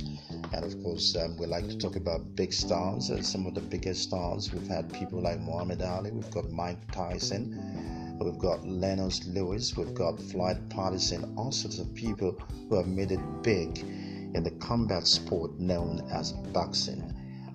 And 0.53 0.63
of 0.65 0.81
course, 0.81 1.15
um, 1.15 1.37
we 1.37 1.45
like 1.45 1.67
to 1.67 1.77
talk 1.77 1.95
about 1.95 2.35
big 2.35 2.53
stars, 2.53 3.09
and 3.09 3.25
some 3.25 3.45
of 3.45 3.53
the 3.53 3.61
biggest 3.61 4.03
stars. 4.03 4.51
We've 4.51 4.67
had 4.67 4.91
people 4.91 5.21
like 5.21 5.39
Muhammad 5.39 5.81
Ali, 5.81 6.11
we've 6.11 6.31
got 6.31 6.49
Mike 6.51 6.91
Tyson, 6.91 8.17
we've 8.19 8.39
got 8.39 8.65
Lennox 8.65 9.25
Lewis, 9.27 9.77
we've 9.77 9.93
got 9.93 10.19
Floyd 10.19 10.69
Patterson, 10.69 11.33
all 11.37 11.51
sorts 11.51 11.79
of 11.79 11.93
people 11.93 12.37
who 12.69 12.75
have 12.75 12.87
made 12.87 13.11
it 13.11 13.21
big 13.43 13.79
in 13.79 14.43
the 14.43 14.51
combat 14.59 15.07
sport 15.07 15.59
known 15.59 16.07
as 16.11 16.31
boxing. 16.31 17.03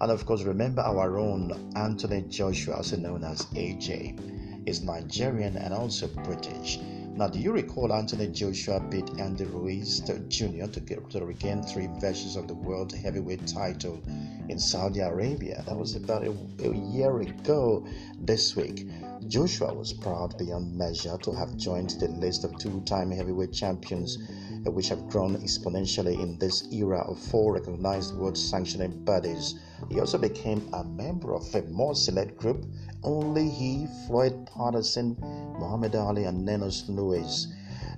And 0.00 0.10
of 0.10 0.24
course, 0.24 0.44
remember 0.44 0.82
our 0.82 1.18
own 1.18 1.72
Anthony 1.76 2.22
Joshua, 2.22 2.76
also 2.76 2.96
known 2.96 3.24
as 3.24 3.44
AJ, 3.46 4.66
is 4.66 4.82
Nigerian 4.82 5.56
and 5.56 5.74
also 5.74 6.06
British. 6.06 6.78
Now, 7.20 7.28
do 7.28 7.38
you 7.38 7.52
recall 7.52 7.92
Anthony 7.92 8.28
Joshua 8.28 8.80
beat 8.80 9.20
Andy 9.20 9.44
Ruiz 9.44 10.00
Jr. 10.00 10.64
to, 10.72 10.80
get, 10.80 11.10
to 11.10 11.22
regain 11.22 11.62
three 11.62 11.86
versions 11.98 12.34
of 12.34 12.48
the 12.48 12.54
world 12.54 12.94
heavyweight 12.94 13.46
title 13.46 14.00
in 14.48 14.58
Saudi 14.58 15.00
Arabia? 15.00 15.62
That 15.66 15.76
was 15.76 15.96
about 15.96 16.26
a, 16.26 16.30
a 16.30 16.74
year 16.74 17.20
ago 17.20 17.86
this 18.18 18.56
week. 18.56 18.88
Joshua 19.28 19.74
was 19.74 19.92
proud 19.92 20.38
beyond 20.38 20.74
measure 20.74 21.18
to 21.18 21.32
have 21.32 21.58
joined 21.58 21.90
the 22.00 22.08
list 22.08 22.44
of 22.44 22.56
two 22.56 22.80
time 22.86 23.10
heavyweight 23.10 23.52
champions 23.52 24.16
which 24.64 24.88
have 24.88 25.08
grown 25.08 25.36
exponentially 25.36 26.20
in 26.20 26.38
this 26.38 26.70
era 26.72 27.00
of 27.00 27.18
four 27.18 27.54
recognized 27.54 28.14
world 28.14 28.36
sanctioning 28.36 29.04
bodies. 29.04 29.54
He 29.88 30.00
also 30.00 30.18
became 30.18 30.68
a 30.72 30.84
member 30.84 31.34
of 31.34 31.54
a 31.54 31.62
more 31.62 31.94
select 31.94 32.36
group. 32.36 32.66
Only 33.02 33.48
he, 33.48 33.86
Floyd 34.06 34.46
Patterson, 34.46 35.16
Muhammad 35.58 35.94
Ali, 35.94 36.24
and 36.24 36.44
Lennox 36.44 36.84
Lewis 36.88 37.48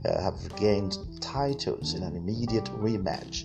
uh, 0.05 0.21
have 0.21 0.57
gained 0.57 0.97
titles 1.21 1.95
in 1.95 2.03
an 2.03 2.17
immediate 2.17 2.67
rematch. 2.81 3.45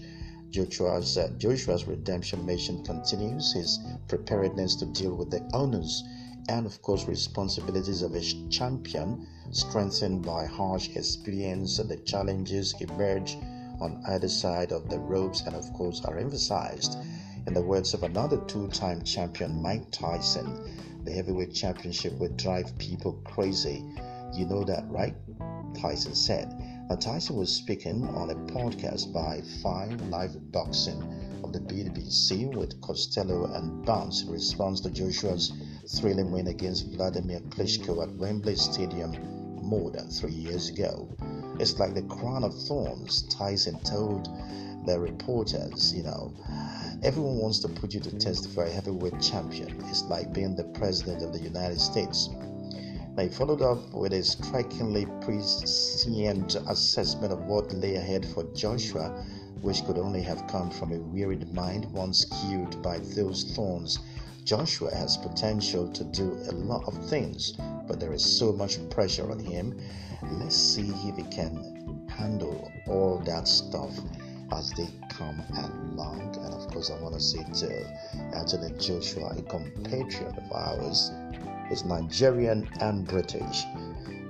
Joshua's, 0.49 1.17
uh, 1.17 1.29
Joshua's 1.37 1.85
redemption 1.85 2.45
mission 2.45 2.83
continues 2.83 3.53
his 3.53 3.79
preparedness 4.07 4.75
to 4.75 4.85
deal 4.85 5.15
with 5.15 5.29
the 5.29 5.41
honors 5.53 6.03
and, 6.49 6.65
of 6.65 6.81
course, 6.81 7.07
responsibilities 7.07 8.01
of 8.01 8.15
a 8.15 8.21
champion, 8.49 9.27
strengthened 9.51 10.25
by 10.25 10.45
harsh 10.45 10.89
experience. 10.95 11.77
The 11.77 11.97
challenges 11.97 12.73
emerge 12.79 13.37
on 13.79 14.01
either 14.07 14.29
side 14.29 14.71
of 14.71 14.89
the 14.89 14.99
ropes 14.99 15.41
and, 15.41 15.55
of 15.55 15.71
course, 15.73 16.03
are 16.05 16.17
emphasized. 16.17 16.97
In 17.45 17.53
the 17.53 17.61
words 17.61 17.93
of 17.93 18.03
another 18.03 18.37
two 18.47 18.67
time 18.69 19.03
champion, 19.03 19.61
Mike 19.61 19.91
Tyson, 19.91 21.03
the 21.03 21.11
heavyweight 21.11 21.53
championship 21.53 22.13
would 22.19 22.35
drive 22.37 22.77
people 22.77 23.13
crazy. 23.23 23.83
You 24.33 24.45
know 24.45 24.63
that, 24.63 24.83
right? 24.89 25.15
Tyson 25.73 26.15
said. 26.15 26.53
Tyson 26.95 27.35
was 27.35 27.53
speaking 27.53 28.07
on 28.15 28.29
a 28.29 28.35
podcast 28.35 29.11
by 29.11 29.41
Five 29.61 30.01
Live 30.09 30.51
Boxing 30.51 31.01
of 31.43 31.51
the 31.51 31.59
BBC 31.59 32.55
with 32.55 32.79
Costello 32.81 33.53
and 33.53 33.85
Bunce 33.85 34.23
in 34.23 34.31
response 34.31 34.79
to 34.81 34.89
Joshua's 34.89 35.51
thrilling 35.99 36.31
win 36.31 36.47
against 36.47 36.87
Vladimir 36.93 37.41
Klitschko 37.49 38.01
at 38.03 38.15
Wembley 38.15 38.55
Stadium 38.55 39.11
more 39.61 39.91
than 39.91 40.09
three 40.09 40.31
years 40.31 40.69
ago. 40.69 41.09
It's 41.59 41.77
like 41.77 41.93
the 41.93 42.03
crown 42.03 42.43
of 42.43 42.57
thorns, 42.63 43.23
Tyson 43.23 43.79
told 43.81 44.29
the 44.85 44.99
reporters, 44.99 45.93
you 45.93 46.03
know. 46.03 46.33
Everyone 47.03 47.37
wants 47.37 47.59
to 47.59 47.67
put 47.67 47.93
you 47.93 47.99
to 47.99 48.17
test 48.17 48.49
for 48.51 48.63
a 48.63 48.71
heavyweight 48.71 49.21
champion. 49.21 49.79
It's 49.89 50.03
like 50.05 50.33
being 50.33 50.55
the 50.55 50.63
president 50.63 51.21
of 51.21 51.33
the 51.33 51.39
United 51.39 51.79
States. 51.79 52.29
He 53.19 53.29
followed 53.29 53.61
up 53.61 53.93
with 53.93 54.13
a 54.13 54.23
strikingly 54.23 55.05
prescient 55.21 56.55
assessment 56.67 57.33
of 57.33 57.45
what 57.45 57.73
lay 57.73 57.95
ahead 57.95 58.25
for 58.25 58.43
Joshua, 58.53 59.09
which 59.61 59.83
could 59.85 59.97
only 59.97 60.21
have 60.21 60.47
come 60.47 60.69
from 60.69 60.91
a 60.91 60.99
wearied 60.99 61.53
mind 61.53 61.91
once 61.93 62.25
cued 62.25 62.81
by 62.81 62.99
those 62.99 63.43
thorns 63.55 63.99
Joshua 64.47 64.95
has 64.95 65.17
potential 65.17 65.89
to 65.89 66.05
do 66.05 66.31
a 66.49 66.53
lot 66.53 66.81
of 66.87 67.09
things, 67.09 67.51
but 67.85 67.99
there 67.99 68.13
is 68.13 68.23
so 68.23 68.53
much 68.53 68.77
pressure 68.89 69.29
on 69.29 69.39
him. 69.39 69.77
Let's 70.31 70.55
see 70.55 70.89
if 70.89 71.17
he 71.17 71.23
can 71.23 72.07
handle 72.07 72.71
all 72.87 73.17
that 73.25 73.45
stuff 73.45 73.91
as 74.53 74.71
they 74.71 74.87
come 75.09 75.43
along. 75.53 76.33
And 76.45 76.53
of 76.53 76.65
course, 76.69 76.89
I 76.89 77.01
want 77.01 77.15
to 77.15 77.19
say 77.19 77.43
to 77.43 78.37
Anthony 78.37 78.71
Joshua, 78.79 79.35
a 79.37 79.41
compatriot 79.41 80.37
of 80.37 80.49
ours, 80.53 81.11
is 81.71 81.85
Nigerian 81.85 82.67
and 82.79 83.07
British. 83.07 83.63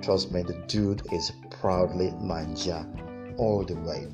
Trust 0.02 0.32
me, 0.32 0.42
the 0.42 0.62
dude 0.68 1.02
is 1.12 1.32
proudly 1.50 2.10
Naija 2.12 2.86
all 3.38 3.64
the 3.64 3.76
way. 3.76 4.08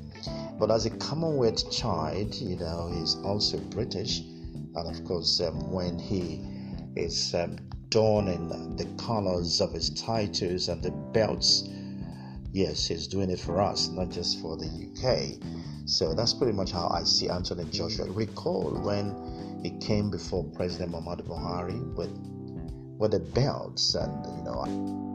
But 0.59 0.71
as 0.71 0.85
a 0.85 0.91
Commonwealth 0.91 1.71
child, 1.71 2.33
you 2.35 2.55
know, 2.57 2.91
he's 2.93 3.15
also 3.23 3.57
British 3.57 4.21
and 4.75 4.87
of 4.87 5.03
course 5.05 5.39
um, 5.41 5.71
when 5.71 5.97
he 5.97 6.41
is 6.95 7.33
um, 7.33 7.57
donning 7.89 8.75
the 8.75 8.85
colors 9.03 9.61
of 9.61 9.71
his 9.71 9.89
titles 9.91 10.69
and 10.69 10.83
the 10.83 10.91
belts 10.91 11.67
yes 12.51 12.87
he's 12.87 13.07
doing 13.07 13.29
it 13.29 13.39
for 13.39 13.61
us 13.61 13.89
not 13.89 14.09
just 14.09 14.41
for 14.41 14.57
the 14.57 14.65
uk 14.65 15.87
so 15.87 16.13
that's 16.13 16.33
pretty 16.33 16.53
much 16.53 16.71
how 16.71 16.87
i 16.89 17.03
see 17.03 17.29
anthony 17.29 17.63
joshua 17.71 18.05
recall 18.11 18.71
when 18.83 19.59
he 19.63 19.69
came 19.79 20.09
before 20.09 20.43
president 20.55 20.91
muhammadu 20.91 21.23
buhari 21.23 21.79
with 21.95 22.11
with 22.97 23.11
the 23.11 23.19
belts 23.19 23.95
and 23.95 24.25
you 24.37 24.43
know 24.43 25.05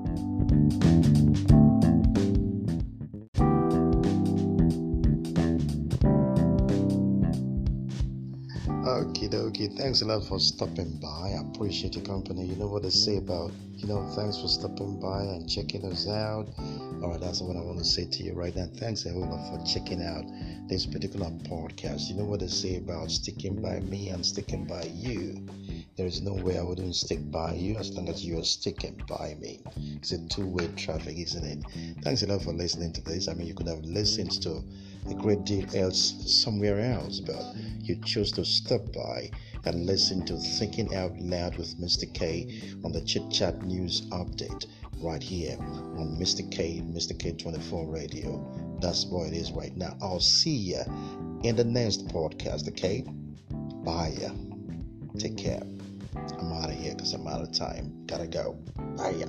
Okay, 8.91 9.29
okay. 9.37 9.69
Thanks 9.69 10.01
a 10.01 10.07
lot 10.07 10.25
for 10.25 10.41
stopping 10.41 10.99
by. 11.01 11.33
I 11.37 11.43
appreciate 11.43 11.95
your 11.95 12.05
company. 12.05 12.47
You 12.47 12.57
know 12.57 12.67
what 12.67 12.83
they 12.83 12.91
say 12.91 13.19
about, 13.19 13.53
you 13.77 13.87
know, 13.87 14.07
thanks 14.17 14.41
for 14.41 14.49
stopping 14.49 14.99
by 14.99 15.23
and 15.23 15.49
checking 15.49 15.85
us 15.85 16.09
out. 16.09 16.49
All 17.03 17.11
right, 17.11 17.21
that's 17.21 17.43
what 17.43 17.57
I 17.57 17.61
want 17.61 17.79
to 17.79 17.85
say 17.85 18.07
to 18.07 18.23
you 18.23 18.33
right 18.33 18.55
now. 18.57 18.67
Thanks 18.77 19.05
lot 19.07 19.51
for 19.51 19.65
checking 19.67 20.03
out 20.03 20.25
this 20.69 20.87
particular 20.87 21.27
podcast. 21.49 22.09
You 22.09 22.17
know 22.17 22.25
what 22.25 22.41
they 22.41 22.47
say 22.47 22.77
about 22.77 23.11
sticking 23.11 23.61
by 23.61 23.81
me 23.81 24.09
and 24.09 24.25
sticking 24.25 24.65
by 24.65 24.85
you. 24.95 25.47
There 26.01 26.09
is 26.09 26.23
no 26.23 26.33
way 26.33 26.57
I 26.57 26.63
wouldn't 26.63 26.97
stick 26.97 27.31
by 27.31 27.53
you 27.53 27.77
as 27.77 27.93
long 27.93 28.09
as 28.09 28.25
you 28.25 28.39
are 28.39 28.43
sticking 28.43 29.03
by 29.07 29.37
me. 29.39 29.61
It's 29.97 30.13
a 30.13 30.29
two 30.29 30.47
way 30.47 30.67
traffic, 30.69 31.19
isn't 31.19 31.45
it? 31.45 32.03
Thanks 32.03 32.23
a 32.23 32.27
lot 32.27 32.41
for 32.41 32.55
listening 32.55 32.95
to 32.95 33.03
this. 33.03 33.29
I 33.29 33.35
mean, 33.35 33.47
you 33.47 33.53
could 33.53 33.69
have 33.69 33.85
listened 33.85 34.33
to 34.41 34.63
a 35.11 35.15
great 35.15 35.45
deal 35.45 35.67
else 35.77 36.15
somewhere 36.43 36.81
else, 36.81 37.21
but 37.21 37.55
you 37.81 37.97
chose 37.97 38.33
to 38.33 38.47
stop 38.47 38.81
by 38.95 39.31
and 39.67 39.85
listen 39.85 40.25
to 40.25 40.39
Thinking 40.39 40.95
Out 40.95 41.13
Loud 41.21 41.59
with 41.59 41.79
Mr. 41.79 42.11
K 42.15 42.63
on 42.83 42.93
the 42.93 43.03
Chit 43.03 43.31
Chat 43.31 43.61
News 43.63 44.01
Update 44.09 44.65
right 45.03 45.23
here 45.23 45.59
on 45.61 46.17
Mr. 46.19 46.51
K, 46.51 46.81
Mr. 46.83 47.13
K24 47.13 47.93
Radio. 47.93 48.79
That's 48.81 49.05
what 49.05 49.27
it 49.27 49.35
is 49.35 49.53
right 49.53 49.77
now. 49.77 49.99
I'll 50.01 50.19
see 50.19 50.57
you 50.57 50.81
in 51.43 51.57
the 51.57 51.65
next 51.65 52.09
podcast, 52.09 52.67
okay? 52.71 53.05
Bye. 53.85 54.17
Take 55.19 55.37
care. 55.37 55.61
I'm 56.17 56.53
out 56.53 56.71
of 56.71 56.77
here 56.77 56.95
because 56.95 57.13
I'm 57.15 57.27
out 57.27 57.43
of 57.43 57.53
time. 57.53 58.07
Gotta 58.07 58.27
go. 58.27 58.59
Bye. 58.97 59.25